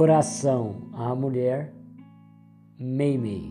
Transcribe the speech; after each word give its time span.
Oração 0.00 0.90
à 0.92 1.12
mulher 1.12 1.74
Meimei. 2.78 3.50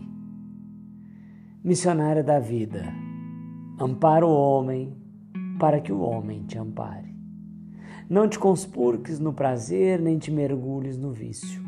Missionária 1.62 2.24
da 2.24 2.38
vida, 2.40 2.84
ampara 3.78 4.24
o 4.24 4.32
homem 4.32 4.96
para 5.60 5.78
que 5.78 5.92
o 5.92 6.00
homem 6.00 6.44
te 6.44 6.56
ampare. 6.56 7.14
Não 8.08 8.26
te 8.26 8.38
conspurques 8.38 9.20
no 9.20 9.34
prazer, 9.34 10.00
nem 10.00 10.16
te 10.16 10.30
mergulhes 10.30 10.96
no 10.96 11.12
vício. 11.12 11.62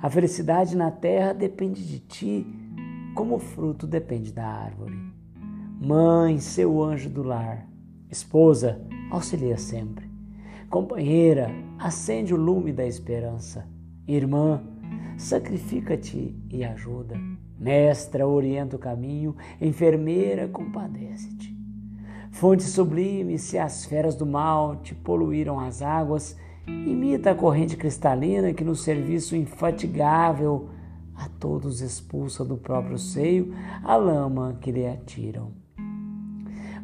A 0.00 0.08
felicidade 0.08 0.76
na 0.76 0.92
terra 0.92 1.32
depende 1.32 1.84
de 1.84 1.98
ti, 1.98 2.46
como 3.16 3.34
o 3.34 3.40
fruto 3.40 3.84
depende 3.84 4.32
da 4.32 4.46
árvore. 4.46 4.96
Mãe, 5.80 6.38
seu 6.38 6.80
anjo 6.80 7.10
do 7.10 7.24
lar, 7.24 7.68
esposa, 8.08 8.80
auxilia 9.10 9.56
sempre. 9.56 10.08
Companheira, 10.70 11.50
acende 11.80 12.32
o 12.32 12.36
lume 12.36 12.72
da 12.72 12.86
esperança 12.86 13.76
Irmã, 14.08 14.62
sacrifica-te 15.18 16.34
e 16.50 16.64
ajuda. 16.64 17.14
Mestra, 17.60 18.26
orienta 18.26 18.76
o 18.76 18.78
caminho. 18.78 19.36
Enfermeira, 19.60 20.48
compadece-te. 20.48 21.54
Fonte 22.30 22.62
sublime, 22.62 23.38
se 23.38 23.58
as 23.58 23.84
feras 23.84 24.14
do 24.14 24.24
mal 24.24 24.76
te 24.76 24.94
poluíram 24.94 25.60
as 25.60 25.82
águas, 25.82 26.36
imita 26.66 27.32
a 27.32 27.34
corrente 27.34 27.76
cristalina 27.76 28.54
que 28.54 28.64
no 28.64 28.74
serviço 28.74 29.36
infatigável 29.36 30.70
a 31.14 31.28
todos 31.28 31.82
expulsa 31.82 32.44
do 32.44 32.56
próprio 32.56 32.96
seio 32.96 33.52
a 33.82 33.96
lama 33.96 34.56
que 34.60 34.70
lhe 34.70 34.86
atiram. 34.86 35.52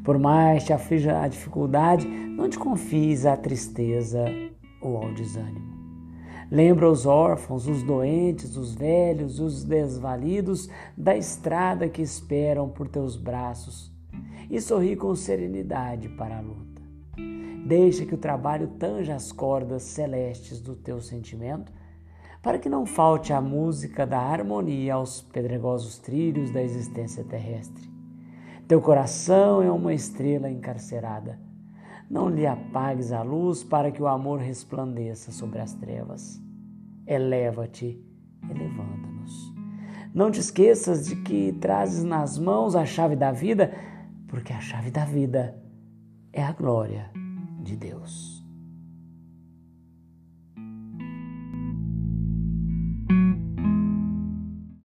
Por 0.02 0.19
mais 0.19 0.64
te 0.64 0.72
aflija 0.75 1.22
a 1.22 1.28
dificuldade, 1.28 2.06
não 2.06 2.50
te 2.50 2.59
confies 2.59 3.25
à 3.25 3.34
tristeza 3.34 4.27
ou 4.83 4.98
ao 4.98 5.14
desânimo. 5.14 5.73
Lembra 6.50 6.91
os 6.91 7.06
órfãos, 7.06 7.67
os 7.67 7.83
doentes, 7.83 8.56
os 8.56 8.75
velhos, 8.75 9.41
os 9.41 9.64
desvalidos 9.64 10.69
da 10.97 11.17
estrada 11.17 11.89
que 11.89 12.03
esperam 12.03 12.69
por 12.69 12.89
teus 12.89 13.17
braços 13.17 13.92
e 14.50 14.61
sorri 14.61 14.95
com 14.95 15.15
serenidade 15.15 16.09
para 16.11 16.39
a 16.39 16.41
luta. 16.41 16.83
Deixa 17.67 18.05
que 18.05 18.15
o 18.15 18.19
trabalho 18.19 18.69
tanja 18.78 19.15
as 19.15 19.33
cordas 19.33 19.83
celestes 19.84 20.61
do 20.61 20.77
teu 20.77 21.00
sentimento, 21.00 21.72
para 22.42 22.59
que 22.59 22.69
não 22.69 22.84
falte 22.84 23.33
a 23.33 23.41
música 23.41 24.06
da 24.06 24.20
harmonia 24.20 24.95
aos 24.95 25.22
pedregosos 25.22 25.98
trilhos 25.98 26.50
da 26.50 26.62
existência 26.62 27.25
terrestre. 27.25 27.91
Teu 28.69 28.83
coração 28.83 29.62
é 29.62 29.70
uma 29.70 29.95
estrela 29.95 30.50
encarcerada 30.50 31.39
não 32.10 32.28
lhe 32.28 32.47
apagues 32.47 33.12
a 33.12 33.22
luz 33.22 33.64
para 33.64 33.91
que 33.91 34.02
o 34.02 34.06
amor 34.06 34.41
resplandeça 34.41 35.33
sobre 35.33 35.60
as 35.60 35.74
trevas. 35.74 36.41
Eleva-te, 37.06 38.00
elevando-nos. 38.48 39.52
Não 40.14 40.30
te 40.30 40.41
esqueças 40.41 41.06
de 41.06 41.16
que 41.22 41.52
trazes 41.55 42.05
nas 42.05 42.38
mãos 42.38 42.77
a 42.77 42.84
chave 42.84 43.16
da 43.16 43.32
vida, 43.32 43.75
porque 44.28 44.52
a 44.52 44.60
chave 44.60 44.91
da 44.91 45.05
vida 45.05 45.60
é 46.32 46.42
a 46.42 46.52
glória 46.52 47.10
de 47.62 47.77
Deus. 47.77 48.44